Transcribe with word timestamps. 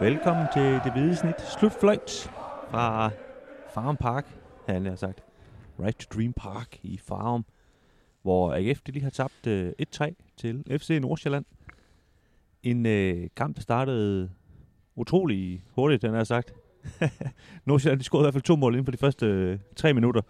Velkommen 0.00 0.46
til 0.54 0.80
det 0.84 0.92
hvide 0.92 1.16
snit 1.16 1.40
slutfløjt 1.40 2.30
fra 2.70 3.10
Farm 3.74 3.96
Park, 3.96 4.26
han 4.66 4.86
har 4.86 4.96
sagt. 4.96 5.22
Right 5.80 5.98
to 5.98 6.18
Dream 6.18 6.32
Park 6.32 6.78
i 6.82 6.98
Farum, 6.98 7.44
hvor 8.22 8.54
AGF 8.54 8.80
de 8.80 8.92
lige 8.92 9.02
har 9.02 9.10
tabt 9.10 9.46
øh, 9.46 9.72
1-3 9.96 10.12
til 10.36 10.64
FC 10.80 10.98
Nordsjælland. 11.02 11.44
En 12.62 12.86
øh, 12.86 13.28
kamp, 13.36 13.56
der 13.56 13.62
startede 13.62 14.30
utrolig 14.96 15.62
hurtigt, 15.74 16.02
den 16.02 16.14
har 16.14 16.24
sagt. 16.24 16.54
Nordsjælland 17.66 17.98
de 17.98 18.04
scorede 18.04 18.22
i 18.22 18.24
hvert 18.24 18.34
fald 18.34 18.42
to 18.42 18.56
mål 18.56 18.74
inden 18.74 18.84
for 18.84 18.92
de 18.92 18.98
første 18.98 19.26
øh, 19.26 19.58
tre 19.76 19.94
minutter. 19.94 20.22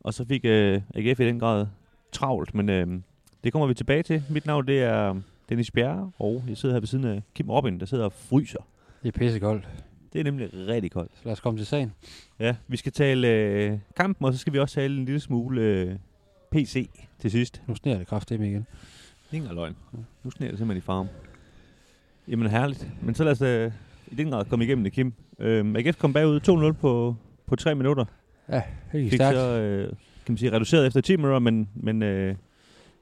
Og 0.00 0.14
så 0.14 0.24
fik 0.24 0.44
øh, 0.44 0.82
AGF 0.94 1.20
i 1.20 1.26
den 1.26 1.40
grad 1.40 1.66
travlt, 2.12 2.54
men 2.54 2.68
øh, 2.68 3.00
det 3.44 3.52
kommer 3.52 3.66
vi 3.68 3.74
tilbage 3.74 4.02
til. 4.02 4.22
Mit 4.30 4.46
navn 4.46 4.66
det 4.66 4.82
er 4.82 5.20
Dennis 5.52 5.70
Bjerre, 5.70 6.10
og 6.18 6.44
jeg 6.48 6.56
sidder 6.56 6.74
her 6.74 6.80
ved 6.80 6.86
siden 6.86 7.04
af 7.04 7.22
Kim 7.34 7.50
Robin, 7.50 7.80
der 7.80 7.86
sidder 7.86 8.04
og 8.04 8.12
fryser. 8.12 8.58
Det 9.02 9.08
er 9.14 9.18
pissekoldt. 9.18 9.68
Det 10.12 10.20
er 10.20 10.24
nemlig 10.24 10.50
rigtig 10.68 10.90
koldt. 10.90 11.10
Så 11.14 11.20
lad 11.24 11.32
os 11.32 11.40
komme 11.40 11.58
til 11.58 11.66
sagen. 11.66 11.92
Ja, 12.38 12.56
vi 12.68 12.76
skal 12.76 12.92
tale 12.92 13.28
øh, 13.28 13.78
kampen, 13.96 14.26
og 14.26 14.32
så 14.32 14.38
skal 14.38 14.52
vi 14.52 14.58
også 14.58 14.74
tale 14.74 14.98
en 14.98 15.04
lille 15.04 15.20
smule 15.20 15.60
øh, 15.62 15.96
PC 16.52 16.90
til 17.18 17.30
sidst. 17.30 17.62
Nu 17.66 17.74
sneer 17.74 17.98
det 17.98 18.06
kraftigt 18.06 18.40
igen. 18.42 18.66
Ingen 19.32 19.54
løgn. 19.54 19.76
Nu 20.22 20.30
sneer 20.30 20.50
det 20.50 20.58
simpelthen 20.58 20.78
i 20.82 20.86
farm. 20.86 21.06
Jamen 22.28 22.50
herligt. 22.50 22.88
Men 23.02 23.14
så 23.14 23.24
lad 23.24 23.32
os 23.32 23.42
øh, 23.42 23.72
i 24.06 24.14
den 24.14 24.30
grad 24.30 24.44
komme 24.44 24.64
igennem 24.64 24.84
det, 24.84 24.92
Kim. 24.92 25.12
Øh, 25.38 25.74
AGF 25.76 25.98
kom 25.98 26.12
bagud 26.12 26.70
2-0 26.76 26.80
på, 26.80 27.16
på 27.46 27.56
3 27.56 27.74
minutter. 27.74 28.04
Ja, 28.48 28.62
helt 28.92 29.10
Fik 29.10 29.18
stærkt. 29.18 29.36
så, 29.36 29.60
øh, 29.60 29.88
kan 30.26 30.32
man 30.32 30.36
sige, 30.38 30.52
reduceret 30.52 30.86
efter 30.86 31.00
10 31.00 31.16
minutter, 31.16 31.38
men, 31.38 31.68
men 31.74 32.02
øh, 32.02 32.34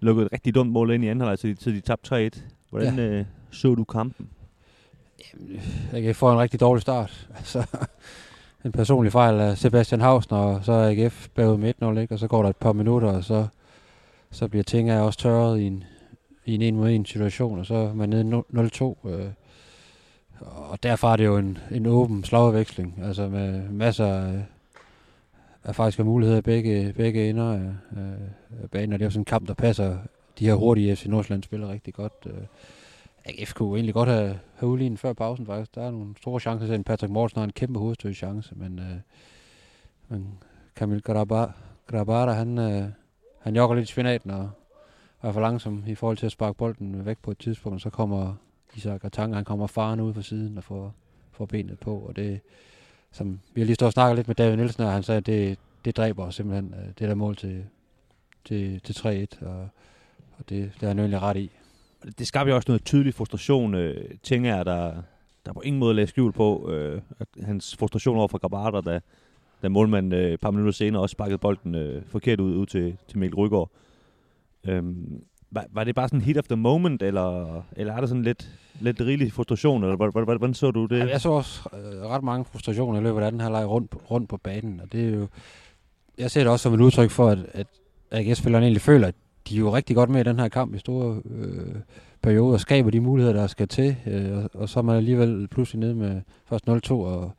lukkede 0.01 0.27
et 0.27 0.33
rigtig 0.33 0.55
dumt 0.55 0.73
mål 0.73 0.91
ind 0.91 1.05
i 1.05 1.09
anden 1.09 1.21
halvleg, 1.21 1.39
så 1.39 1.47
de, 1.47 1.57
så 1.59 1.71
de 1.71 1.81
tabte 1.81 2.27
3-1. 2.27 2.41
Hvordan 2.71 2.97
ja. 2.97 3.03
øh, 3.03 3.25
så 3.51 3.75
du 3.75 3.85
kampen? 3.85 4.29
AGF 5.93 6.17
får 6.17 6.33
en 6.33 6.39
rigtig 6.39 6.61
dårlig 6.61 6.83
start. 6.83 7.29
Altså, 7.37 7.67
en 8.65 8.73
personlig 8.73 9.13
fejl 9.13 9.41
af 9.41 9.59
Sebastian 9.59 10.01
Hausen, 10.01 10.33
og 10.33 10.65
så 10.65 10.73
er 10.73 10.91
AGF 10.91 11.29
bagud 11.29 11.57
med 11.57 11.75
1-0, 11.83 11.99
ikke? 11.99 12.15
og 12.15 12.19
så 12.19 12.29
går 12.29 12.43
der 12.43 12.51
et 12.51 12.57
par 12.57 12.73
minutter, 12.73 13.09
og 13.09 13.25
så, 13.25 13.47
så 14.31 14.49
bliver 14.49 14.63
ting 14.63 14.93
også 14.93 15.19
tørret 15.19 15.61
i 15.61 15.67
en, 15.67 15.85
i 16.45 16.55
en 16.55 16.63
en 16.63 16.77
mod 16.77 16.91
en 16.91 17.07
situation, 17.07 17.59
og 17.59 17.67
så 17.67 17.75
er 17.75 17.95
man 17.95 18.09
nede 18.09 18.43
0-2. 19.05 19.09
Øh, 19.09 19.27
og 20.41 20.83
derfra 20.83 21.13
er 21.13 21.17
det 21.17 21.25
jo 21.25 21.37
en, 21.37 21.59
en 21.71 21.87
åben 21.87 22.25
slagudveksling, 22.25 23.01
altså 23.03 23.29
med 23.29 23.69
masser 23.69 24.07
af, 24.07 24.45
af 25.65 25.99
er 25.99 26.03
muligheder 26.05 26.39
i 26.39 26.43
begge, 26.43 26.93
begge 26.93 27.31
ender 27.31 27.53
af, 27.53 27.73
af 28.63 28.71
banen, 28.71 28.93
og 28.93 28.99
det 28.99 29.05
er 29.05 29.07
jo 29.07 29.11
sådan 29.11 29.21
en 29.21 29.25
kamp, 29.25 29.49
der 29.49 29.55
passer 29.55 29.99
de 30.39 30.47
her 30.47 30.55
hurtige 30.55 30.97
FC 30.97 31.07
Nordsjælland 31.07 31.43
spiller 31.43 31.69
rigtig 31.69 31.95
godt. 31.95 32.13
Øh, 32.27 32.43
AGF 33.25 33.55
kunne 33.55 33.77
egentlig 33.77 33.95
godt 33.95 34.09
have, 34.09 34.39
have 34.55 34.71
udlignet 34.71 34.99
før 34.99 35.13
pausen 35.13 35.47
faktisk. 35.47 35.75
Der 35.75 35.83
er 35.83 35.91
nogle 35.91 36.15
store 36.17 36.41
chancer 36.41 36.67
til, 36.67 36.85
Patrick 36.85 37.13
Mortensen 37.13 37.39
har 37.39 37.45
en 37.45 37.53
kæmpe 37.53 37.79
hovedstød 37.79 38.15
chance, 38.15 38.55
men, 38.55 38.79
øh, 38.79 38.97
men 40.09 40.39
Kamil 40.77 41.03
Grabara, 41.03 41.53
Grabara 41.87 42.33
han, 42.33 42.59
øh, 42.59 42.85
han 43.41 43.57
jogger 43.57 43.77
lidt 43.77 43.89
i 43.89 43.93
spinaten 43.93 44.31
og, 44.31 44.51
og 45.19 45.29
er 45.29 45.33
for 45.33 45.41
langsom 45.41 45.85
i 45.87 45.95
forhold 45.95 46.17
til 46.17 46.27
at 46.27 46.33
sparke 46.33 46.59
bolden 46.59 47.07
væk 47.07 47.19
på 47.23 47.31
et 47.31 47.39
tidspunkt, 47.39 47.83
så 47.83 47.91
kommer 47.91 48.35
Isak 48.75 49.05
Atanga, 49.05 49.37
han 49.37 49.45
kommer 49.45 49.67
faren 49.67 50.01
ud 50.01 50.15
fra 50.15 50.23
siden 50.23 50.59
og 50.59 50.65
får, 50.65 50.95
får 51.33 51.47
benet 51.47 51.79
på, 51.79 51.99
og 51.99 52.17
det, 52.17 52.41
som 53.13 53.41
vi 53.55 53.61
har 53.61 53.67
lige 53.67 53.75
stået 53.75 53.87
og 53.87 53.93
snakket 53.93 54.17
lidt 54.17 54.29
med 54.29 54.35
David 54.35 54.57
Nielsen, 54.57 54.83
og 54.83 54.93
han 54.93 55.03
sagde, 55.03 55.19
at 55.19 55.27
det, 55.27 55.59
det 55.85 55.97
dræber 55.97 56.25
os 56.25 56.35
simpelthen, 56.35 56.75
øh, 56.75 56.87
det 56.87 57.09
der 57.09 57.15
mål 57.15 57.37
til, 57.37 57.65
til, 58.45 58.81
til 58.81 58.93
3-1, 58.93 59.47
og, 59.47 59.69
og 60.39 60.49
det, 60.49 60.49
det 60.49 60.81
har 60.81 60.89
han 60.89 60.97
jo 60.97 61.03
egentlig 61.03 61.23
ret 61.23 61.37
i. 61.37 61.51
Det 62.19 62.27
skabte 62.27 62.51
jo 62.51 62.57
også 62.57 62.71
noget 62.71 62.85
tydelig 62.85 63.15
frustration, 63.15 63.75
øh, 63.75 64.11
tænker 64.23 64.57
jeg, 64.57 64.67
der, 64.67 65.03
der 65.47 65.53
på 65.53 65.61
ingen 65.61 65.81
måde 65.81 65.95
lagde 65.95 66.07
skjul 66.07 66.33
på. 66.33 66.71
Øh, 66.71 67.03
at 67.19 67.29
hans 67.45 67.77
frustration 67.77 68.17
over 68.17 68.29
for 68.29 68.39
Grabater, 68.39 68.81
da, 68.81 69.01
da 69.63 69.69
målmanden 69.69 70.13
øh, 70.13 70.33
et 70.33 70.41
par 70.41 70.51
minutter 70.51 70.73
senere 70.73 71.03
også 71.03 71.13
sparkede 71.13 71.39
bolden 71.39 71.75
øh, 71.75 72.03
forkert 72.07 72.41
ud, 72.41 72.57
ud 72.57 72.67
til, 72.67 72.97
til 73.09 73.19
Mikkel 73.19 73.37
Rygaard. 73.37 73.71
Øhm, 74.65 75.25
var, 75.51 75.67
var 75.73 75.85
det 75.85 75.95
bare 75.95 76.09
sådan 76.09 76.21
hit 76.21 76.39
of 76.39 76.45
the 76.45 76.57
moment, 76.57 77.03
eller, 77.03 77.63
eller 77.73 77.93
er 77.93 78.01
der 78.01 78.07
sådan 78.07 78.23
lidt, 78.23 78.51
lidt 78.81 79.01
rigelig 79.01 79.33
frustration, 79.33 79.83
eller 79.83 79.97
hvordan, 79.97 80.13
hvordan, 80.13 80.39
hvordan 80.39 80.55
så 80.55 80.71
du 80.71 80.87
det? 80.87 80.99
Ja, 80.99 81.07
jeg 81.07 81.21
så 81.21 81.31
også 81.31 81.69
øh, 81.73 82.07
ret 82.07 82.23
mange 82.23 82.45
frustrationer 82.45 83.01
i 83.01 83.03
løbet 83.03 83.23
af 83.23 83.31
den 83.31 83.41
her 83.41 83.51
leg 83.51 83.67
rundt, 83.67 83.95
rundt 84.11 84.29
på 84.29 84.37
banen, 84.37 84.81
og 84.81 84.93
det 84.93 85.09
er 85.09 85.17
jo, 85.17 85.27
jeg 86.19 86.31
ser 86.31 86.41
det 86.41 86.53
også 86.53 86.63
som 86.63 86.75
et 86.75 86.81
udtryk 86.81 87.11
for, 87.11 87.29
at, 87.29 87.39
at 87.53 87.67
AGS-spillerne 88.11 88.65
egentlig 88.67 88.83
føler, 88.83 89.09
at 89.09 89.15
de 89.49 89.55
er 89.55 89.59
jo 89.59 89.75
rigtig 89.75 89.97
godt 89.97 90.11
med 90.11 90.21
i 90.21 90.29
den 90.29 90.39
her 90.39 90.49
kamp 90.49 90.75
i 90.75 90.79
store 90.79 91.23
øh, 91.31 91.75
perioder, 92.23 92.53
og 92.53 92.61
skaber 92.61 92.91
de 92.91 93.01
muligheder, 93.01 93.37
der 93.37 93.47
skal 93.47 93.69
til, 93.69 93.97
øh, 94.07 94.39
og, 94.39 94.51
og 94.55 94.69
så 94.69 94.81
er 94.81 94.83
man 94.83 94.97
alligevel 94.97 95.49
pludselig 95.49 95.81
nede 95.81 95.95
med 95.95 96.21
først 96.47 96.69
0-2 96.69 96.93
og, 96.93 97.33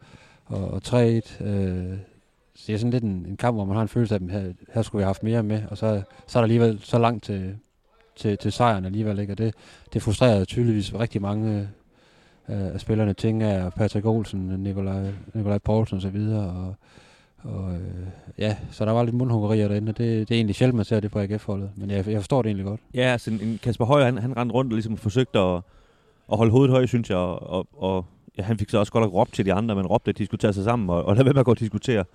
og, 0.46 0.72
og 0.72 0.82
3-1. 0.86 0.94
Øh, 0.96 1.98
så 2.56 2.64
det 2.68 2.74
er 2.74 2.78
sådan 2.78 2.92
lidt 2.92 3.04
en, 3.04 3.26
en 3.30 3.38
kamp, 3.38 3.56
hvor 3.56 3.66
man 3.66 3.76
har 3.76 3.82
en 3.82 3.88
følelse 3.88 4.16
af, 4.16 4.20
at 4.20 4.32
her, 4.32 4.54
her 4.74 4.82
skulle 4.82 5.00
vi 5.00 5.04
have 5.04 5.10
haft 5.10 5.24
mere 5.24 5.44
med, 5.44 5.62
og 5.70 5.78
så, 5.78 6.02
så 6.28 6.40
er 6.40 6.42
der 6.42 6.46
alligevel 6.46 6.80
så 6.84 7.00
langt 7.00 7.24
til, 7.24 7.56
til, 8.22 8.38
til 8.38 8.52
sejren 8.52 8.86
alligevel, 8.86 9.20
ikke? 9.20 9.34
og 9.34 9.38
det, 9.38 9.54
det 9.94 10.02
frustrerer 10.02 10.46
tydeligvis 10.46 10.94
rigtig 10.94 11.22
mange 11.22 11.70
øh, 12.50 12.74
af 12.74 12.80
spillerne, 12.80 13.14
tænker 13.14 13.48
jeg, 13.48 13.72
Patrick 13.76 14.06
Olsen, 14.06 14.40
Nikolaj, 14.40 15.12
Nikolaj 15.34 15.58
Poulsen 15.58 16.02
og 16.06 16.14
videre, 16.14 16.50
og, 16.50 16.76
og 17.44 17.74
øh, 17.74 18.08
ja, 18.38 18.56
så 18.72 18.86
der 18.86 18.92
var 18.92 19.04
lidt 19.04 19.16
mundhuggerier 19.16 19.68
derinde, 19.68 19.90
og 19.90 19.98
det, 19.98 20.30
det 20.30 20.36
er 20.36 20.40
egentlig 20.40 20.56
sjældent, 20.56 20.76
man 20.76 20.86
ser 20.86 21.00
det 21.00 21.12
på 21.12 21.20
AGF-holdet, 21.20 21.70
men 21.76 21.90
jeg, 21.90 22.08
jeg 22.08 22.20
forstår 22.20 22.42
det 22.42 22.50
egentlig 22.50 22.66
godt. 22.66 22.82
Ja, 22.94 23.02
altså 23.02 23.32
en, 23.32 23.60
Kasper 23.64 23.86
Højer, 23.86 24.06
han, 24.06 24.18
han 24.18 24.38
rendte 24.38 24.54
rundt 24.54 24.74
og 24.74 24.76
ligesom 24.76 24.98
forsøgte 24.98 25.40
at, 25.40 25.62
at 26.32 26.38
holde 26.38 26.52
hovedet 26.52 26.72
højt, 26.72 26.90
synes 26.90 27.10
jeg, 27.10 27.18
og, 27.18 27.50
og, 27.50 27.68
og 27.78 28.06
ja, 28.38 28.44
han 28.44 28.58
fik 28.58 28.70
så 28.70 28.80
også 28.80 28.92
godt 28.92 29.04
at 29.04 29.14
råbe 29.14 29.32
til 29.32 29.46
de 29.46 29.54
andre, 29.54 29.76
men 29.76 29.86
råbte, 29.86 30.10
at 30.10 30.18
de 30.18 30.26
skulle 30.26 30.40
tage 30.40 30.54
sig 30.54 30.64
sammen 30.64 30.90
og, 30.90 31.04
og 31.06 31.16
lade 31.16 31.26
være 31.26 31.34
med 31.34 31.40
at 31.40 31.46
gå 31.46 31.52
og 31.52 31.60
diskutere. 31.60 32.06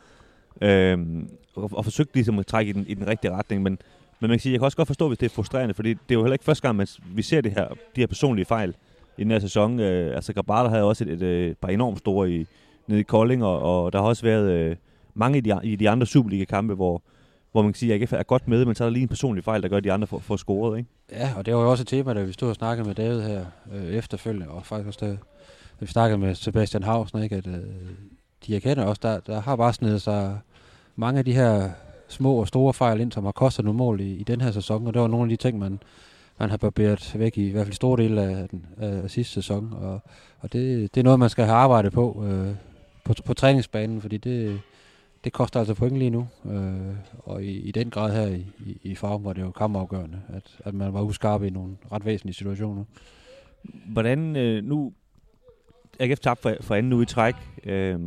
Øhm, 0.61 1.28
og, 1.55 1.71
og 1.72 1.84
forsøgte 1.84 2.15
ligesom 2.15 2.39
at 2.39 2.47
trække 2.47 2.71
i 2.71 2.72
den, 2.72 2.84
i 2.89 2.95
den 2.95 3.06
rigtige 3.06 3.31
retning, 3.31 3.62
men, 3.62 3.78
men 4.21 4.28
man 4.28 4.38
kan 4.38 4.43
sige, 4.43 4.53
jeg 4.53 4.60
kan 4.60 4.65
også 4.65 4.77
godt 4.77 4.87
forstå, 4.87 5.09
hvis 5.09 5.19
det 5.19 5.27
er 5.27 5.34
frustrerende, 5.34 5.75
fordi 5.75 5.88
det 5.88 6.10
er 6.10 6.15
jo 6.15 6.22
heller 6.22 6.34
ikke 6.34 6.44
første 6.44 6.62
gang, 6.62 6.77
man, 6.77 6.87
vi 7.15 7.22
ser 7.22 7.41
det 7.41 7.53
her, 7.53 7.69
de 7.69 8.00
her 8.00 8.06
personlige 8.06 8.44
fejl 8.44 8.75
i 9.19 9.22
den 9.22 9.31
her 9.31 9.38
sæson. 9.38 9.81
Øh, 9.81 10.15
altså 10.16 10.32
Grabater 10.32 10.71
havde 10.71 10.84
også 10.84 11.04
et, 11.04 11.10
et, 11.10 11.22
øh, 11.22 11.50
et 11.50 11.59
par 11.59 11.69
enormt 11.69 11.99
store 11.99 12.31
i, 12.31 12.47
nede 12.87 13.00
i 13.00 13.03
Kolding, 13.03 13.44
og, 13.44 13.84
og 13.84 13.93
der 13.93 13.99
har 14.00 14.06
også 14.06 14.22
været 14.22 14.50
øh, 14.50 14.77
mange 15.15 15.38
i 15.38 15.41
de, 15.41 15.60
i 15.62 15.77
de 15.77 15.91
andre 15.91 16.06
Superliga-kampe, 16.06 16.75
hvor, 16.75 17.03
hvor 17.53 17.62
man 17.62 17.72
kan 17.72 17.78
sige, 17.78 17.94
at 17.94 18.03
AGF 18.03 18.12
er 18.12 18.22
godt 18.22 18.49
med, 18.49 18.65
men 18.65 18.75
så 18.75 18.84
er 18.84 18.88
der 18.88 18.93
lige 18.93 19.03
en 19.03 19.09
personlig 19.09 19.44
fejl, 19.44 19.62
der 19.62 19.69
gør, 19.69 19.77
at 19.77 19.84
de 19.84 19.93
andre 19.93 20.06
får, 20.06 20.19
får 20.19 20.37
scoret, 20.37 20.78
ikke? 20.78 20.91
Ja, 21.12 21.31
og 21.37 21.47
det 21.47 21.54
var 21.54 21.60
jo 21.60 21.71
også 21.71 21.83
et 21.83 21.88
tema, 21.88 22.15
da 22.15 22.22
vi 22.22 22.33
stod 22.33 22.48
og 22.48 22.54
snakkede 22.54 22.87
med 22.87 22.94
David 22.94 23.22
her 23.22 23.44
øh, 23.72 23.87
efterfølgende, 23.87 24.48
og 24.48 24.66
faktisk 24.66 24.87
også 24.87 24.98
da, 25.06 25.10
da 25.10 25.16
vi 25.81 25.87
snakkede 25.87 26.19
med 26.19 26.34
Sebastian 26.34 26.83
Hausen, 26.83 27.22
ikke, 27.22 27.37
at 27.37 27.47
øh, 27.47 27.54
de 28.47 28.56
erkender 28.56 28.84
også, 28.84 29.00
der, 29.03 29.21
der 29.21 29.41
har 29.41 29.56
bare 29.56 29.72
snedet 29.72 30.03
sig 30.03 30.38
mange 30.97 31.19
af 31.19 31.25
de 31.25 31.33
her 31.33 31.71
små 32.09 32.34
og 32.34 32.49
store 32.49 32.75
fejl 32.75 33.00
ind, 33.00 33.12
som 33.12 33.25
har 33.25 33.33
kostet 33.33 33.65
nogle 33.65 33.78
mål 33.78 34.00
i, 34.00 34.15
i 34.15 34.22
den 34.22 34.41
her 34.41 34.50
sæson, 34.50 34.87
og 34.87 34.94
det 34.94 35.03
var 35.03 35.09
nogle 35.09 35.25
af 35.25 35.28
de 35.28 35.37
ting, 35.37 35.59
man, 35.59 35.78
man 36.39 36.50
har 36.50 36.56
barberet 36.56 37.15
væk 37.19 37.39
i, 37.39 37.49
i 37.49 37.50
hvert 37.50 37.67
fald 37.67 37.75
store 37.75 38.03
dele 38.03 38.22
af, 38.22 38.49
den, 38.49 38.67
af 38.78 39.11
sidste 39.11 39.33
sæson, 39.34 39.72
og, 39.72 40.00
og 40.41 40.53
det, 40.53 40.95
det 40.95 41.00
er 41.00 41.05
noget, 41.05 41.19
man 41.19 41.31
skal 41.31 41.45
have 41.45 41.56
arbejdet 41.56 41.93
på 41.93 42.25
øh, 42.28 42.55
på, 43.06 43.15
på 43.25 43.34
træningsbanen, 43.34 44.00
fordi 44.00 44.16
det, 44.16 44.61
det 45.25 45.33
koster 45.33 45.59
altså 45.59 45.75
point 45.75 45.99
lige 45.99 46.11
nu, 46.11 46.28
øh, 46.45 46.97
og 47.19 47.43
i, 47.43 47.61
i 47.61 47.72
den 47.72 47.91
grad 47.91 48.12
her 48.12 48.27
i, 48.27 48.47
i, 48.66 48.78
i 48.83 48.95
farven 48.95 49.25
var 49.25 49.33
det 49.33 49.43
jo 49.43 49.50
kampafgørende, 49.50 50.21
at, 50.28 50.59
at 50.65 50.75
man 50.75 50.93
var 50.93 51.03
uskarp 51.03 51.43
i 51.43 51.50
nogle 51.50 51.77
ret 51.93 52.05
væsentlige 52.05 52.34
situationer. 52.34 52.84
Hvordan 53.87 54.37
øh, 54.37 54.65
nu... 54.65 54.93
AGF 56.00 56.19
tabt 56.19 56.43
for, 56.43 56.56
for 56.61 56.75
anden 56.75 56.93
uge 56.93 57.03
i 57.03 57.06
træk, 57.06 57.34
øh, 57.65 58.00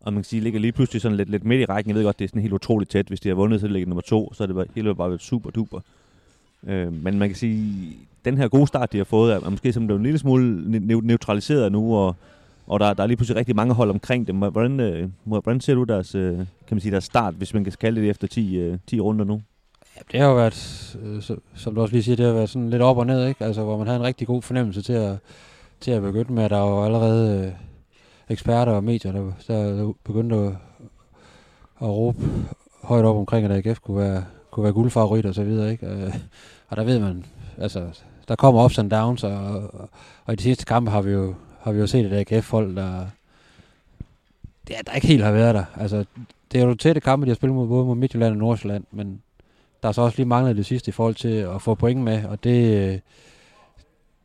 og 0.00 0.12
man 0.12 0.22
kan 0.22 0.24
sige, 0.24 0.40
ligger 0.40 0.60
lige 0.60 0.72
pludselig 0.72 1.02
sådan 1.02 1.16
lidt, 1.16 1.30
lidt 1.30 1.44
midt 1.44 1.60
i 1.60 1.64
rækken. 1.64 1.90
Jeg 1.90 1.96
ved 1.96 2.04
godt, 2.04 2.18
det 2.18 2.24
er 2.24 2.28
sådan 2.28 2.42
helt 2.42 2.54
utroligt 2.54 2.90
tæt. 2.90 3.06
Hvis 3.06 3.20
de 3.20 3.28
har 3.28 3.36
vundet, 3.36 3.60
så 3.60 3.66
ligger 3.66 3.88
nummer 3.88 4.02
to, 4.02 4.32
så 4.34 4.42
er 4.42 4.46
det 4.46 4.56
bare, 4.56 4.66
hele 4.74 4.94
bare 4.94 5.08
været 5.08 5.22
super 5.22 5.50
duper. 5.50 5.80
Øh, 6.66 6.92
men 6.92 7.18
man 7.18 7.28
kan 7.28 7.36
sige, 7.36 7.92
den 8.24 8.38
her 8.38 8.48
gode 8.48 8.66
start, 8.66 8.92
de 8.92 8.96
har 8.96 9.04
fået, 9.04 9.34
er, 9.34 9.50
måske 9.50 9.72
som 9.72 9.86
blevet 9.86 9.98
en 9.98 10.04
lille 10.04 10.18
smule 10.18 10.62
ne- 10.78 11.06
neutraliseret 11.06 11.72
nu, 11.72 11.96
og, 11.96 12.16
og 12.66 12.80
der, 12.80 12.94
der 12.94 13.02
er 13.02 13.06
lige 13.06 13.16
pludselig 13.16 13.36
rigtig 13.36 13.56
mange 13.56 13.74
hold 13.74 13.90
omkring 13.90 14.26
dem. 14.26 14.36
Hvordan, 14.36 14.80
øh, 14.80 15.08
hvordan 15.24 15.60
ser 15.60 15.74
du 15.74 15.84
deres, 15.84 16.14
øh, 16.14 16.36
kan 16.36 16.46
man 16.70 16.80
sige, 16.80 16.92
deres 16.92 17.04
start, 17.04 17.34
hvis 17.34 17.54
man 17.54 17.64
kan 17.64 17.72
kalde 17.80 18.00
det 18.00 18.10
efter 18.10 18.26
10, 18.26 18.56
øh, 18.56 18.78
10 18.86 19.00
runder 19.00 19.24
nu? 19.24 19.42
Ja, 19.96 20.00
det 20.12 20.20
har 20.20 20.28
jo 20.28 20.34
været, 20.34 20.96
øh, 21.02 21.22
så, 21.22 21.36
som 21.54 21.74
du 21.74 21.80
også 21.80 21.94
lige 21.94 22.02
siger, 22.02 22.16
det 22.16 22.26
har 22.26 22.32
været 22.32 22.50
sådan 22.50 22.70
lidt 22.70 22.82
op 22.82 22.98
og 22.98 23.06
ned, 23.06 23.28
ikke? 23.28 23.44
Altså, 23.44 23.62
hvor 23.62 23.78
man 23.78 23.86
havde 23.86 23.98
en 23.98 24.06
rigtig 24.06 24.26
god 24.26 24.42
fornemmelse 24.42 24.82
til 24.82 24.92
at, 24.92 25.16
til 25.80 25.90
at 25.90 26.02
begynde 26.02 26.32
med. 26.32 26.44
at 26.44 26.50
Der 26.50 26.58
jo 26.58 26.84
allerede 26.84 27.46
øh, 27.46 27.52
eksperter 28.30 28.72
og 28.72 28.84
medier, 28.84 29.12
der, 29.12 29.32
der 29.48 29.92
begyndte 30.04 30.36
at, 30.36 30.52
at 31.82 31.88
råbe 31.88 32.22
højt 32.82 33.04
op 33.04 33.16
omkring, 33.16 33.44
at 33.46 33.66
AGF 33.66 33.80
kunne 33.80 33.96
være, 33.96 34.24
kunne 34.50 34.64
være 34.64 34.72
guldfavorit 34.72 35.26
og 35.26 35.34
så 35.34 35.44
videre, 35.44 35.70
ikke? 35.72 35.86
Øh, 35.86 36.14
og 36.68 36.76
der 36.76 36.84
ved 36.84 36.98
man, 36.98 37.24
altså, 37.58 37.86
der 38.28 38.36
kommer 38.36 38.64
ups 38.64 38.78
and 38.78 38.90
downs, 38.90 39.24
og, 39.24 39.32
og, 39.32 39.88
og 40.24 40.32
i 40.32 40.36
de 40.36 40.42
sidste 40.42 40.64
kampe 40.64 40.90
har 40.90 41.02
vi 41.02 41.10
jo, 41.10 41.34
har 41.60 41.72
vi 41.72 41.78
jo 41.78 41.86
set 41.86 42.12
et 42.12 42.32
AGF-hold, 42.32 42.76
der, 42.76 43.06
det, 44.68 44.76
der 44.86 44.92
ikke 44.92 45.06
helt 45.06 45.24
har 45.24 45.32
været 45.32 45.54
der. 45.54 45.64
Altså, 45.76 46.04
det 46.52 46.60
er 46.60 46.66
jo 46.66 46.74
tætte 46.74 47.00
kampe, 47.00 47.26
de 47.26 47.30
har 47.30 47.34
spillet 47.34 47.56
mod 47.56 47.68
både 47.68 47.84
mod 47.84 47.96
Midtjylland 47.96 48.32
og 48.32 48.38
Nordsjælland, 48.38 48.84
men 48.92 49.22
der 49.82 49.88
er 49.88 49.92
så 49.92 50.02
også 50.02 50.16
lige 50.16 50.26
manglet 50.26 50.56
det 50.56 50.66
sidste 50.66 50.88
i 50.88 50.92
forhold 50.92 51.14
til 51.14 51.28
at 51.28 51.62
få 51.62 51.74
point 51.74 52.00
med, 52.00 52.24
og 52.24 52.44
det, 52.44 53.00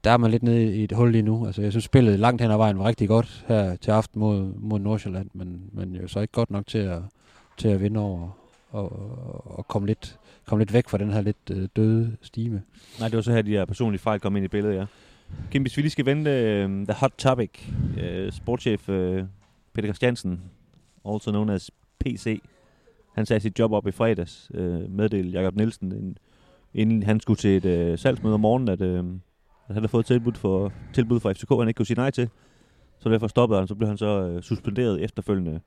der 0.04 0.12
er 0.12 0.18
man 0.18 0.32
lidt 0.32 0.44
nede 0.44 0.76
i 0.76 0.84
et 0.84 0.92
hul 0.92 1.12
lige 1.12 1.22
nu. 1.22 1.46
Altså, 1.46 1.62
jeg 1.62 1.72
synes, 1.72 1.86
spillet 1.86 2.20
langt 2.20 2.42
hen 2.42 2.52
ad 2.52 2.58
vejen 2.58 2.80
var 2.80 2.88
rigtig 2.88 3.08
godt 3.08 3.46
her 3.48 3.76
til 3.76 3.92
aften 3.92 4.20
mod, 4.20 4.54
mod 4.58 4.80
Nordsjælland, 4.80 5.30
men, 5.34 5.70
men 5.72 5.96
jo 5.96 6.08
så 6.08 6.20
ikke 6.20 6.32
godt 6.32 6.52
nok 6.52 6.68
til 6.68 6.78
at, 6.78 7.02
til 7.58 7.68
at 7.68 7.82
vinde 7.82 8.00
over 8.00 8.30
og, 8.70 8.92
og 9.58 9.68
komme, 9.68 9.88
lidt, 9.88 10.20
komme 10.46 10.62
lidt 10.62 10.74
væk 10.74 10.90
fra 10.90 10.98
den 10.98 11.12
her 11.12 11.22
lidt 11.22 11.52
øh, 11.52 11.68
døde 11.76 12.18
stime. 12.22 12.62
Nej, 13.00 13.08
det 13.08 13.16
var 13.16 13.22
så 13.22 13.32
her, 13.32 13.42
de 13.42 13.52
her 13.52 13.66
personlige 13.66 14.02
fejl 14.02 14.20
kom 14.20 14.36
ind 14.36 14.46
i 14.46 14.48
billedet, 14.48 14.76
ja. 14.76 14.86
Kim, 15.52 15.62
hvis 15.62 15.78
vi 15.78 15.82
lige 15.82 15.92
skal 15.92 16.06
vente 16.06 16.32
uh, 16.32 16.72
øh, 16.72 16.86
The 16.86 16.94
Hot 16.94 17.14
Topic, 17.18 17.50
uh, 17.98 18.32
sportschef 18.32 18.90
uh, 18.90 18.96
Peter 19.74 19.88
Christiansen, 19.88 20.42
also 21.10 21.32
known 21.32 21.50
as 21.50 21.72
PC, 22.00 22.42
han 23.16 23.26
sagde 23.26 23.40
sit 23.40 23.60
job 23.60 23.72
op 23.72 23.88
i 23.88 23.92
fredags, 23.92 24.52
uh, 24.54 24.92
meddelte 24.92 25.30
Jakob 25.30 25.56
Nielsen, 25.56 26.18
inden 26.74 27.04
han 27.04 27.20
skulle 27.20 27.38
til 27.38 27.66
et 27.66 27.92
uh, 27.92 28.00
salgsmøde 28.00 28.34
om 28.34 28.40
morgenen, 28.40 28.70
at, 28.70 28.82
uh, 28.82 29.06
at 29.68 29.76
han 29.76 29.84
havde 29.84 29.92
fået 29.92 30.06
tilbud 30.06 30.34
for, 30.34 30.74
tilbud 30.94 31.20
fra 31.20 31.34
FCK, 31.34 31.50
han 31.50 31.68
ikke 31.68 31.78
kunne 31.78 31.86
sige 31.86 31.98
nej 31.98 32.12
til. 32.12 32.30
Så 33.00 33.10
derfor 33.10 33.28
stoppede 33.28 33.60
han, 33.60 33.68
så 33.68 33.76
blev 33.76 33.88
han 33.88 33.98
så 33.98 34.28
øh, 34.28 34.42
suspenderet 34.42 35.04
efterfølgende. 35.04 35.60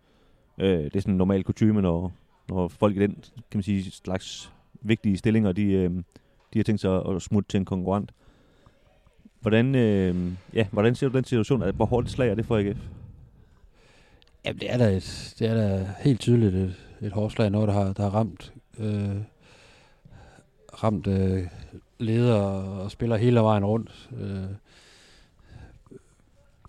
Øh, 0.59 0.85
det 0.85 0.97
er 0.97 1.01
sådan 1.01 1.15
en 1.15 1.19
normal 1.19 1.45
kutume, 1.45 1.83
når, 1.83 2.13
når 2.49 2.69
folk 2.69 2.97
i 2.97 3.01
den 3.01 3.15
kan 3.35 3.59
man 3.59 3.63
sige, 3.63 3.91
slags 3.91 4.53
vigtige 4.81 5.17
stillinger, 5.17 5.53
de, 5.53 5.73
øh, 5.73 5.91
de 6.53 6.59
har 6.59 6.63
tænkt 6.65 6.81
sig 6.81 7.07
at 7.07 7.23
smutte 7.23 7.49
til 7.49 7.59
en 7.59 7.65
konkurrent. 7.65 8.13
Hvordan, 9.41 9.75
øh, 9.75 10.33
ja, 10.55 10.67
hvordan 10.71 10.95
ser 10.95 11.09
du 11.09 11.17
den 11.17 11.25
situation? 11.25 11.75
Hvor 11.75 11.85
hårdt 11.85 12.11
slag 12.11 12.29
er 12.31 12.35
det 12.35 12.47
for 12.47 12.57
AGF? 12.59 12.79
Jamen, 14.45 14.61
det 14.61 14.73
er 14.73 14.79
da, 14.79 14.89
et, 14.91 15.35
det 15.39 15.49
er 15.49 15.55
da 15.55 15.89
helt 16.01 16.21
tydeligt 16.21 16.55
et, 16.55 16.75
et 17.01 17.13
hårdt 17.13 17.33
slag, 17.33 17.51
noget, 17.51 17.69
der 17.69 17.75
har, 17.75 17.93
der 17.93 18.03
har 18.03 18.11
ramt, 18.11 18.53
øh, 18.79 19.17
ramt 20.85 21.07
øh, 21.07 21.43
leder 21.99 22.35
og 22.35 22.91
spiller 22.91 23.17
hele 23.17 23.41
vejen 23.41 23.65
rundt. 23.65 24.09
Øh, 24.21 24.57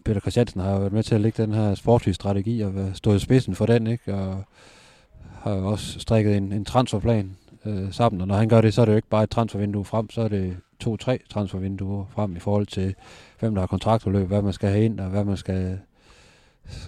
Peter 0.06 0.20
Christiansen 0.20 0.62
har 0.62 0.80
været 0.80 0.94
med 0.94 1.04
til 1.04 1.16
at 1.16 1.22
lægge 1.22 1.44
den 1.44 1.54
her 1.54 1.76
sportslige 1.76 2.16
strategi 2.16 2.62
og 2.62 2.74
stået 2.94 3.16
i 3.16 3.20
spidsen 3.20 3.56
for 3.56 3.66
den, 3.66 3.88
ikke? 3.88 4.16
Og 4.16 4.44
har 5.42 5.52
også 5.52 6.00
strikket 6.00 6.38
en, 6.38 6.52
en 6.52 6.66
transferplan 6.66 7.38
øh, 7.66 7.94
sammen. 7.94 8.22
Og 8.22 8.28
når 8.28 8.36
han 8.36 8.50
gør 8.50 8.62
det, 8.62 8.74
så 8.74 8.82
er 8.82 8.86
det 8.86 8.92
jo 8.92 8.96
ikke 8.96 9.10
bare 9.10 9.24
et 9.24 9.30
transfervindue 9.30 9.86
frem, 9.86 10.10
så 10.10 10.22
er 10.22 10.28
det 10.28 10.58
to-tre 10.80 11.20
transfervinduer 11.30 12.06
frem 12.10 12.36
i 12.36 12.40
forhold 12.40 12.68
til, 12.68 12.96
hvem 13.40 13.56
der 13.56 13.62
har 13.62 13.68
kontraktforløb, 13.68 14.28
hvad 14.28 14.42
man 14.42 14.54
skal 14.54 14.70
have 14.70 14.86
ind, 14.86 15.00
og 15.00 15.10
hvad 15.10 15.24
man 15.24 15.38
skal 15.38 15.80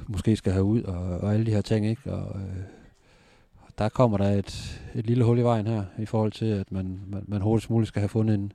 måske 0.07 0.35
skal 0.35 0.53
have 0.53 0.63
ud, 0.63 0.83
og, 0.83 1.19
og 1.19 1.33
alle 1.33 1.45
de 1.45 1.51
her 1.51 1.61
ting, 1.61 1.87
ikke? 1.87 2.13
Og, 2.13 2.35
øh, 2.35 2.63
der 3.79 3.89
kommer 3.89 4.17
der 4.17 4.29
et, 4.29 4.81
et 4.95 5.07
lille 5.07 5.23
hul 5.23 5.39
i 5.39 5.41
vejen 5.41 5.67
her, 5.67 5.83
i 5.99 6.05
forhold 6.05 6.31
til, 6.31 6.45
at 6.45 6.71
man, 6.71 6.99
man, 7.07 7.23
man 7.27 7.41
hurtigst 7.41 7.69
muligt 7.69 7.87
skal 7.87 7.99
have 7.99 8.09
fundet 8.09 8.35
en, 8.35 8.51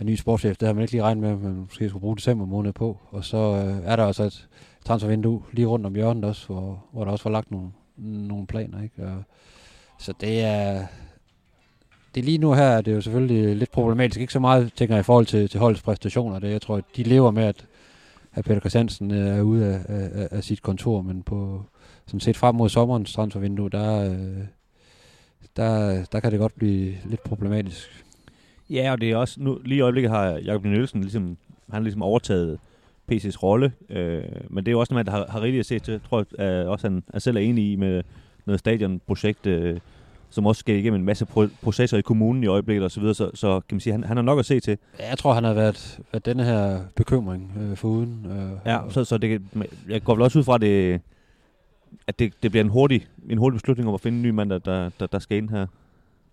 en 0.00 0.06
ny 0.06 0.14
sportschef. 0.16 0.56
Det 0.56 0.66
har 0.66 0.72
man 0.72 0.82
ikke 0.82 0.92
lige 0.92 1.02
regnet 1.02 1.22
med, 1.22 1.30
at 1.30 1.40
man 1.40 1.54
måske 1.54 1.88
skulle 1.88 2.00
bruge 2.00 2.16
december 2.16 2.46
måned 2.46 2.72
på. 2.72 2.98
Og 3.10 3.24
så 3.24 3.36
øh, 3.36 3.90
er 3.90 3.96
der 3.96 4.04
også 4.04 4.22
et 4.22 4.48
transfervindue 4.84 5.42
lige 5.52 5.66
rundt 5.66 5.86
om 5.86 5.94
hjørnet 5.94 6.24
også, 6.24 6.46
hvor, 6.46 6.84
hvor 6.92 7.04
der 7.04 7.12
også 7.12 7.24
var 7.24 7.30
lagt 7.30 7.50
nogle, 7.50 7.70
nogle 7.96 8.46
planer. 8.46 8.82
Ikke? 8.82 9.06
Og, 9.06 9.22
så 9.98 10.14
det 10.20 10.44
er, 10.44 10.86
det 12.14 12.20
er 12.20 12.24
lige 12.24 12.38
nu 12.38 12.52
her, 12.52 12.80
det 12.80 12.90
er 12.90 12.94
jo 12.94 13.00
selvfølgelig 13.00 13.56
lidt 13.56 13.70
problematisk. 13.70 14.20
Ikke 14.20 14.32
så 14.32 14.40
meget, 14.40 14.72
tænker 14.76 14.94
jeg, 14.94 15.00
i 15.00 15.04
forhold 15.04 15.26
til, 15.26 15.48
til 15.48 15.60
holdets 15.60 15.82
præstationer. 15.82 16.38
Det, 16.38 16.50
jeg 16.50 16.62
tror, 16.62 16.80
de 16.96 17.02
lever 17.02 17.30
med, 17.30 17.44
at, 17.44 17.66
at 18.34 18.44
Peter 18.44 18.60
Christiansen 18.60 19.10
øh, 19.10 19.38
er 19.38 19.42
ude 19.42 19.66
af, 19.66 19.80
af, 19.88 20.28
af 20.30 20.44
sit 20.44 20.62
kontor, 20.62 21.02
men 21.02 21.22
på, 21.22 21.62
som 22.06 22.20
set 22.20 22.36
frem 22.36 22.54
mod 22.54 22.68
sommerens 22.68 23.12
transfervindue, 23.12 23.70
der, 23.70 24.10
øh, 24.10 24.44
der, 25.56 26.04
der 26.12 26.20
kan 26.20 26.30
det 26.32 26.40
godt 26.40 26.54
blive 26.56 26.94
lidt 27.04 27.22
problematisk. 27.22 28.04
Ja, 28.70 28.92
og 28.92 29.00
det 29.00 29.10
er 29.10 29.16
også, 29.16 29.36
nu, 29.40 29.58
lige 29.64 29.78
i 29.78 29.80
øjeblikket 29.80 30.10
har 30.10 30.24
Jacob 30.24 30.64
Nielsen 30.64 31.00
ligesom, 31.00 31.36
han 31.72 31.82
ligesom 31.82 32.02
overtaget 32.02 32.58
PC's 33.12 33.42
rolle, 33.42 33.72
øh, 33.90 34.22
men 34.50 34.64
det 34.64 34.68
er 34.68 34.72
jo 34.72 34.80
også 34.80 34.94
noget, 34.94 35.06
der 35.06 35.12
har, 35.12 35.26
har 35.28 35.40
rigtig 35.40 35.60
at 35.60 35.66
se 35.66 35.78
til, 35.78 36.00
tror 36.08 36.26
jeg, 36.38 36.46
at 36.46 36.66
også 36.66 36.86
han 36.88 37.02
er 37.12 37.18
selv 37.18 37.36
er 37.36 37.40
enig 37.40 37.72
i 37.72 37.76
med 37.76 38.02
noget 38.46 38.58
stadionprojekt, 38.58 39.46
øh, 39.46 39.80
som 40.30 40.46
også 40.46 40.60
skal 40.60 40.74
igennem 40.76 41.00
en 41.00 41.04
masse 41.06 41.26
pro- 41.36 41.48
processer 41.62 41.98
i 41.98 42.00
kommunen 42.02 42.44
i 42.44 42.46
øjeblikket 42.46 42.84
og 42.84 42.90
så 42.90 43.00
videre, 43.00 43.14
så, 43.14 43.30
så 43.34 43.60
kan 43.68 43.74
man 43.74 43.80
sige, 43.80 43.92
han, 43.92 44.04
han 44.04 44.16
har 44.16 44.22
nok 44.24 44.38
at 44.38 44.46
se 44.46 44.60
til. 44.60 44.78
Ja, 44.98 45.08
jeg 45.08 45.18
tror, 45.18 45.32
han 45.32 45.44
har 45.44 45.54
været, 45.54 46.00
været 46.12 46.26
denne 46.26 46.44
her 46.44 46.80
bekymring 46.96 47.52
øh, 47.60 47.76
for 47.76 47.88
uden. 47.88 48.26
Øh, 48.30 48.50
ja, 48.72 48.78
så, 48.90 49.04
så 49.04 49.18
det, 49.18 49.42
jeg 49.88 50.02
går 50.02 50.14
vel 50.14 50.22
også 50.22 50.38
ud 50.38 50.44
fra, 50.44 50.58
det, 50.58 51.00
at 52.06 52.18
det, 52.18 52.32
det 52.42 52.50
bliver 52.50 52.64
en 52.64 52.70
hurtig, 52.70 53.06
en 53.28 53.38
hurtig 53.38 53.56
beslutning 53.56 53.88
om 53.88 53.94
at 53.94 54.00
finde 54.00 54.16
en 54.16 54.22
ny 54.22 54.30
mand, 54.30 54.50
der, 54.50 54.90
der, 55.00 55.06
der 55.06 55.18
skal 55.18 55.36
ind 55.36 55.50
her. 55.50 55.66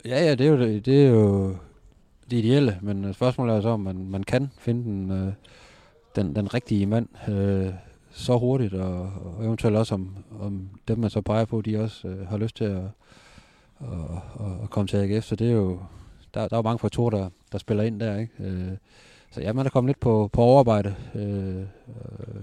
Ja, 0.05 0.25
ja, 0.25 0.35
det 0.35 0.47
er 0.47 0.51
jo 0.51 0.59
det, 0.59 0.85
det, 0.85 1.05
er 1.05 1.09
jo 1.09 1.55
det 2.31 2.37
ideelle, 2.37 2.77
men 2.81 3.05
øh, 3.05 3.13
spørgsmålet 3.13 3.55
er 3.55 3.61
så, 3.61 3.69
om 3.69 3.79
man, 3.79 4.07
man 4.07 4.23
kan 4.23 4.49
finde 4.59 4.83
den, 4.83 5.11
øh, 5.11 5.33
den, 6.15 6.35
den 6.35 6.53
rigtige 6.53 6.85
mand 6.85 7.29
øh, 7.29 7.73
så 8.11 8.37
hurtigt, 8.37 8.73
og, 8.73 9.01
og 9.01 9.45
eventuelt 9.45 9.77
også 9.77 9.93
om, 9.93 10.15
om 10.39 10.69
dem, 10.87 10.99
man 10.99 11.09
så 11.09 11.21
peger 11.21 11.45
på, 11.45 11.61
de 11.61 11.83
også 11.83 12.07
øh, 12.07 12.27
har 12.27 12.37
lyst 12.37 12.55
til 12.55 12.63
at 12.63 12.83
og, 13.81 14.21
og, 14.33 14.59
at 14.63 14.69
komme 14.69 14.87
til 14.87 14.97
AGF, 14.97 15.25
så 15.25 15.35
det 15.35 15.47
er 15.47 15.51
jo, 15.51 15.79
der, 16.33 16.47
der 16.47 16.55
er 16.55 16.57
jo 16.57 16.61
mange 16.61 16.79
faktorer, 16.79 17.09
der, 17.09 17.29
der 17.51 17.57
spiller 17.57 17.83
ind 17.83 17.99
der, 17.99 18.17
ikke? 18.17 18.33
Øh, 18.39 18.77
så 19.31 19.41
ja, 19.41 19.53
man 19.53 19.65
er 19.65 19.69
kommet 19.69 19.89
lidt 19.89 19.99
på, 19.99 20.29
på 20.33 20.41
overarbejde, 20.41 20.95
øh, 21.15 21.57
øh, 21.57 22.41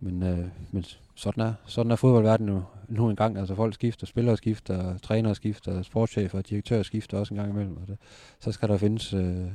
men, 0.00 0.22
øh, 0.22 0.48
men 0.72 0.84
sådan 1.14 1.42
er, 1.42 1.54
sådan 1.66 1.92
er 1.92 1.96
fodboldverdenen 1.96 2.54
nu, 2.54 2.64
nu 2.88 3.10
engang. 3.10 3.38
Altså 3.38 3.54
folk 3.54 3.74
skifter, 3.74 4.06
spillere 4.06 4.36
skifter, 4.36 4.98
trænere 4.98 5.34
skifter, 5.34 5.82
sportschefer 5.82 6.38
og 6.38 6.48
direktører 6.48 6.82
skifter 6.82 7.18
også 7.18 7.34
en 7.34 7.38
gang 7.38 7.50
imellem. 7.50 7.76
Og 7.76 7.86
det, 7.86 7.98
så 8.40 8.52
skal 8.52 8.68
der 8.68 8.76
findes 8.76 9.14
øh, 9.14 9.46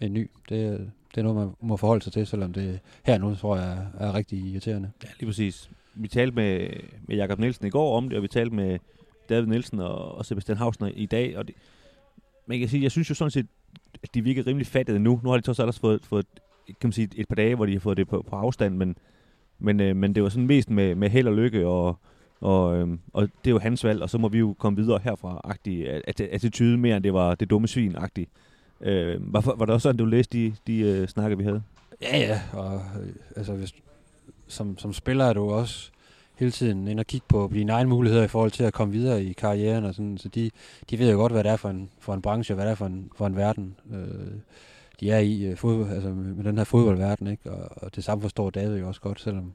en 0.00 0.14
ny. 0.14 0.30
Det, 0.48 0.90
det 1.14 1.18
er 1.18 1.22
noget, 1.22 1.38
man 1.38 1.54
må 1.60 1.76
forholde 1.76 2.04
sig 2.04 2.12
til, 2.12 2.26
selvom 2.26 2.52
det 2.52 2.80
her 3.04 3.18
nu, 3.18 3.34
tror 3.34 3.56
jeg, 3.56 3.72
er, 3.72 4.06
er 4.06 4.14
rigtig 4.14 4.38
irriterende. 4.38 4.90
Ja, 5.04 5.08
lige 5.20 5.26
præcis. 5.26 5.70
Vi 5.94 6.08
talte 6.08 6.34
med, 6.34 6.68
med 7.08 7.16
Jakob 7.16 7.38
Nielsen 7.38 7.66
i 7.66 7.70
går 7.70 7.96
om 7.96 8.08
det, 8.08 8.16
og 8.16 8.22
vi 8.22 8.28
talte 8.28 8.54
med 8.54 8.78
David 9.28 9.46
Nielsen 9.46 9.80
og, 9.80 10.14
og 10.14 10.26
Sebastian 10.26 10.58
Hausner 10.58 10.88
i 10.94 11.06
dag. 11.06 11.38
Og 11.38 11.46
det, 11.46 11.54
man 12.46 12.58
kan 12.58 12.68
sige, 12.68 12.82
jeg 12.82 12.90
synes 12.90 13.10
jo 13.10 13.14
sådan 13.14 13.30
set, 13.30 13.46
at 14.02 14.14
de 14.14 14.22
virker 14.22 14.46
rimelig 14.46 14.66
fattede 14.66 14.98
nu. 14.98 15.20
Nu 15.22 15.30
har 15.30 15.36
de 15.36 15.42
trods 15.42 15.58
alt 15.58 15.68
også 15.68 15.80
fået, 15.80 16.04
fået 16.04 16.26
kan 16.66 16.88
man 16.88 16.92
sige, 16.92 17.08
et 17.16 17.28
par 17.28 17.34
dage, 17.34 17.54
hvor 17.54 17.66
de 17.66 17.72
har 17.72 17.80
fået 17.80 17.96
det 17.96 18.08
på, 18.08 18.24
på 18.28 18.36
afstand, 18.36 18.76
men, 18.76 18.96
men, 19.60 19.80
øh, 19.80 19.96
men 19.96 20.14
det 20.14 20.22
var 20.22 20.28
sådan 20.28 20.46
mest 20.46 20.70
med, 20.70 20.94
med 20.94 21.10
held 21.10 21.28
og 21.28 21.34
lykke, 21.34 21.66
og, 21.66 21.98
og, 22.40 22.76
øh, 22.76 22.88
og 23.12 23.22
det 23.22 23.50
er 23.50 23.50
jo 23.50 23.58
hans 23.58 23.84
valg, 23.84 24.02
og 24.02 24.10
så 24.10 24.18
må 24.18 24.28
vi 24.28 24.38
jo 24.38 24.54
komme 24.58 24.76
videre 24.76 25.00
herfra-agtig 25.04 26.02
attitude 26.32 26.78
mere, 26.78 26.96
end 26.96 27.04
det 27.04 27.14
var 27.14 27.34
det 27.34 27.50
dumme 27.50 27.68
svin-agtigt. 27.68 28.30
Øh, 28.80 29.34
var, 29.34 29.54
var 29.56 29.64
det 29.64 29.74
også 29.74 29.82
sådan, 29.82 29.96
du 29.96 30.04
læste 30.04 30.38
de, 30.38 30.54
de 30.66 30.78
øh, 30.78 31.08
snakker, 31.08 31.36
vi 31.36 31.44
havde? 31.44 31.62
Ja, 32.02 32.18
ja, 32.18 32.40
og 32.52 32.74
øh, 32.74 33.08
altså, 33.36 33.52
hvis, 33.52 33.74
som, 34.48 34.78
som 34.78 34.92
spiller 34.92 35.24
er 35.24 35.32
du 35.32 35.50
også 35.50 35.90
hele 36.40 36.50
tiden 36.50 36.88
ind 36.88 37.00
og 37.00 37.06
kigge 37.06 37.26
på 37.28 37.50
dine 37.54 37.72
egne 37.72 37.88
muligheder 37.88 38.24
i 38.24 38.28
forhold 38.28 38.50
til 38.50 38.64
at 38.64 38.72
komme 38.72 38.92
videre 38.92 39.24
i 39.24 39.32
karrieren. 39.32 39.84
Og 39.84 39.94
sådan. 39.94 40.18
Så 40.18 40.28
de, 40.28 40.50
de 40.90 40.98
ved 40.98 41.10
jo 41.10 41.16
godt, 41.16 41.32
hvad 41.32 41.44
det 41.44 41.52
er 41.52 41.56
for 41.56 41.68
en, 41.68 41.90
for 41.98 42.14
en 42.14 42.22
branche, 42.22 42.52
og 42.52 42.56
hvad 42.56 42.64
det 42.64 42.70
er 42.70 42.76
for 42.76 42.86
en, 42.86 43.10
for 43.16 43.26
en 43.26 43.36
verden, 43.36 43.76
øh, 43.92 44.32
de 45.00 45.10
er 45.10 45.18
i 45.18 45.42
øh, 45.42 45.56
fodbold, 45.56 45.90
altså 45.90 46.08
med 46.10 46.44
den 46.44 46.56
her 46.56 46.64
fodboldverden. 46.64 47.26
Ikke? 47.26 47.50
Og, 47.50 47.68
og 47.82 47.96
det 47.96 48.04
samme 48.04 48.22
forstår 48.22 48.50
David 48.50 48.78
jo 48.78 48.88
også 48.88 49.00
godt, 49.00 49.20
selvom 49.20 49.52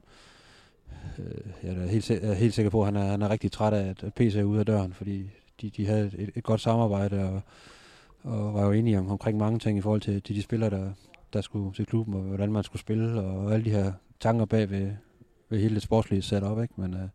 øh, 1.19 1.25
jeg 1.63 1.83
er 1.83 1.87
helt, 1.87 2.09
jeg 2.09 2.19
er 2.23 2.33
helt 2.33 2.53
sikker 2.53 2.69
på, 2.69 2.81
at 2.81 2.85
han 2.85 2.95
er, 2.95 3.11
han 3.11 3.21
er 3.21 3.29
rigtig 3.29 3.51
træt 3.51 3.73
af, 3.73 3.89
at 3.89 4.13
PC 4.13 4.35
er 4.35 4.43
ude 4.43 4.59
af 4.59 4.65
døren, 4.65 4.93
fordi 4.93 5.29
de, 5.61 5.69
de 5.69 5.85
havde 5.85 6.11
et, 6.17 6.29
et 6.35 6.43
godt 6.43 6.61
samarbejde, 6.61 7.23
og, 7.29 7.41
og 8.23 8.53
var 8.53 8.65
jo 8.65 8.71
enige 8.71 8.99
om, 8.99 9.11
omkring 9.11 9.37
mange 9.37 9.59
ting 9.59 9.77
i 9.77 9.81
forhold 9.81 10.01
til, 10.01 10.21
til 10.21 10.35
de 10.35 10.41
spillere, 10.41 10.69
der, 10.69 10.91
der 11.33 11.41
skulle 11.41 11.73
til 11.73 11.85
klubben, 11.85 12.13
og 12.13 12.21
hvordan 12.21 12.51
man 12.51 12.63
skulle 12.63 12.81
spille, 12.81 13.21
og 13.21 13.53
alle 13.53 13.65
de 13.65 13.71
her 13.71 13.91
tanker 14.19 14.45
bag 14.45 14.69
ved, 14.69 14.91
ved 15.49 15.59
hele 15.59 15.75
det 15.75 15.83
sportslige 15.83 16.21
setup, 16.21 16.61
ikke? 16.61 16.73
Men 16.77 16.93
øh, 16.93 17.09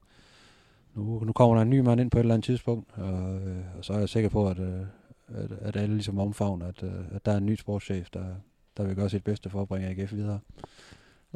nu, 0.95 1.25
nu 1.25 1.33
kommer 1.33 1.55
der 1.55 1.63
en 1.63 1.71
ny 1.71 1.79
mand 1.81 2.01
ind 2.01 2.11
på 2.11 2.19
et 2.19 2.21
eller 2.21 2.35
andet 2.35 2.45
tidspunkt, 2.45 2.91
og, 2.95 3.35
øh, 3.35 3.57
og 3.79 3.85
så 3.85 3.93
er 3.93 3.99
jeg 3.99 4.09
sikker 4.09 4.29
på, 4.29 4.49
at, 4.49 4.59
øh, 4.59 4.81
at, 5.35 5.53
at 5.61 5.77
alle 5.77 5.95
ligesom 5.95 6.19
omfavner, 6.19 6.67
at, 6.67 6.83
øh, 6.83 6.91
at 7.13 7.27
der 7.27 7.33
er 7.33 7.37
en 7.37 7.47
ny 7.47 7.55
sportschef, 7.55 8.11
der, 8.11 8.25
der 8.77 8.85
vil 8.85 8.97
gøre 8.97 9.11
sit 9.11 9.25
bedste 9.25 9.51
for 9.51 9.63
at 9.63 9.69
bringe 9.69 9.89
AGF 9.89 10.13
videre. 10.13 10.41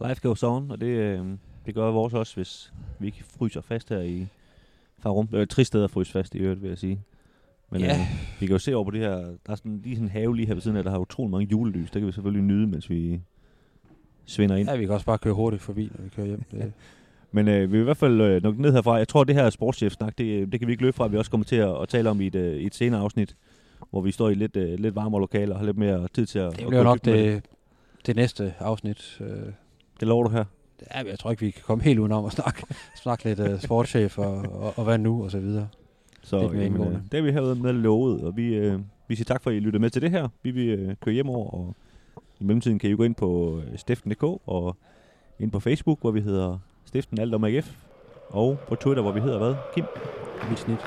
Life 0.09 0.29
goes 0.29 0.43
on, 0.43 0.71
og 0.71 0.81
det, 0.81 0.87
øh, 0.87 1.27
det 1.67 1.75
gør 1.75 1.91
vores 1.91 2.15
også, 2.15 2.35
hvis 2.35 2.73
vi 2.99 3.07
ikke 3.07 3.25
fryser 3.25 3.61
fast 3.61 3.89
her 3.89 4.01
i 4.01 4.27
Farum. 4.99 5.27
Det 5.27 5.39
er 5.39 5.43
et 5.43 5.51
trist 5.51 5.69
sted 5.69 5.85
at 5.85 5.91
fryse 5.91 6.13
fast 6.13 6.35
i 6.35 6.39
øvrigt, 6.39 6.63
vil 6.63 6.69
jeg 6.69 6.79
sige. 6.79 7.03
Men 7.71 7.81
ja. 7.81 7.93
øh, 7.93 8.41
vi 8.41 8.47
kan 8.47 8.55
jo 8.55 8.59
se 8.59 8.75
over 8.75 8.85
på 8.85 8.91
det 8.91 9.01
her, 9.01 9.17
der 9.17 9.53
er 9.53 9.55
sådan, 9.55 9.81
lige 9.85 9.97
sådan 9.97 10.07
en 10.07 10.11
have 10.11 10.37
lige 10.37 10.47
her 10.47 10.55
ved 10.55 10.63
siden 10.63 10.77
af, 10.77 10.85
der 10.85 10.91
har 10.91 10.99
utrolig 10.99 11.31
mange 11.31 11.49
julelys. 11.51 11.91
Det 11.91 12.01
kan 12.01 12.07
vi 12.07 12.13
selvfølgelig 12.13 12.45
nyde, 12.45 12.67
mens 12.67 12.91
vi 12.91 13.21
svinder 14.25 14.57
ind. 14.57 14.69
Ja, 14.69 14.77
vi 14.77 14.85
kan 14.85 14.95
også 14.95 15.07
bare 15.07 15.19
køre 15.19 15.35
hurtigt 15.35 15.63
forbi, 15.63 15.91
når 15.97 16.05
vi 16.05 16.09
kører 16.09 16.27
hjem. 16.27 16.43
Det. 16.51 16.73
Men 17.35 17.49
øh, 17.49 17.61
vi 17.61 17.67
vil 17.67 17.81
i 17.81 17.85
hvert 17.85 17.97
fald 17.97 18.21
øh, 18.21 18.43
nok 18.43 18.59
ned 18.59 18.73
herfra. 18.73 18.95
Jeg 18.95 19.09
tror, 19.09 19.21
at 19.21 19.29
det 19.29 19.35
her 19.35 19.51
sportschef-snak, 19.51 20.19
det, 20.19 20.53
det 20.53 20.61
kan 20.61 20.67
vi 20.67 20.73
ikke 20.73 20.83
løbe 20.83 20.97
fra. 20.97 21.07
Vi 21.07 21.17
også 21.17 21.31
kommer 21.31 21.45
til 21.45 21.57
at, 21.57 21.83
at 21.83 21.89
tale 21.89 22.11
om 22.11 22.21
i 22.21 22.27
et, 22.27 22.35
øh, 22.35 22.57
et 22.57 22.75
senere 22.75 23.01
afsnit, 23.01 23.37
hvor 23.91 24.01
vi 24.01 24.13
står 24.13 24.31
i 24.31 24.35
lidt, 24.35 24.57
øh, 24.57 24.79
lidt 24.79 24.97
varmere 24.97 25.21
lokaler 25.21 25.55
og 25.55 25.61
har 25.61 25.67
lidt 25.67 25.79
mere 25.79 26.09
tid 26.15 26.27
til 26.27 26.39
at 26.39 26.57
Det 26.59 26.67
bliver 26.69 26.83
nok 26.83 27.05
det, 27.05 27.43
det 28.07 28.17
næste 28.17 28.55
afsnit. 28.59 29.21
Øh. 29.21 29.53
Det 30.01 30.09
lover 30.09 30.25
du 30.25 30.31
her? 30.31 30.45
Ja, 30.95 31.03
jeg 31.07 31.19
tror 31.19 31.31
ikke, 31.31 31.41
vi 31.41 31.51
kan 31.51 31.63
komme 31.67 31.85
helt 31.85 31.99
udenom 31.99 32.25
at 32.25 32.33
snakke, 32.33 32.67
snakke 33.03 33.25
lidt 33.25 33.41
uh, 33.41 33.61
sportschef 33.61 34.19
og, 34.19 34.37
og, 34.37 34.73
og 34.77 34.85
hvad 34.85 34.99
nu, 34.99 35.25
og 35.25 35.31
så 35.31 35.39
videre. 35.39 35.69
Så 36.23 36.41
jamen, 36.41 36.81
øh, 36.81 36.93
det 36.93 37.15
har 37.15 37.23
vi 37.23 37.33
herved 37.33 37.55
med 37.55 37.73
lovet, 37.73 38.23
og 38.23 38.37
vi, 38.37 38.55
øh, 38.55 38.81
vi 39.09 39.15
siger 39.15 39.25
tak 39.25 39.43
for, 39.43 39.51
at 39.51 39.57
I 39.57 39.59
lyttede 39.59 39.81
med 39.81 39.91
til 39.91 40.03
det 40.03 40.11
her. 40.11 40.29
Vi 40.43 40.51
vil 40.51 40.69
øh, 40.69 40.95
køre 41.03 41.15
hjem 41.15 41.29
over 41.29 41.51
og 41.51 41.77
I 42.41 42.45
mellemtiden 42.45 42.79
kan 42.79 42.91
I 42.91 42.95
gå 42.95 43.03
ind 43.03 43.15
på 43.15 43.61
øh, 43.67 43.79
stiften.dk 43.79 44.23
og 44.23 44.77
ind 45.39 45.51
på 45.51 45.61
Facebook, 45.61 46.01
hvor 46.01 46.11
vi 46.11 46.21
hedder 46.21 46.59
Stiften 46.85 47.21
Alt 47.21 47.35
om 47.35 47.45
AGF. 47.45 47.77
Og 48.29 48.59
på 48.69 48.75
Twitter, 48.75 49.03
hvor 49.03 49.13
vi 49.13 49.21
hedder 49.21 49.39
hvad? 49.39 49.55
Kim? 49.75 49.85
Mit 50.51 50.59
snit. 50.59 50.79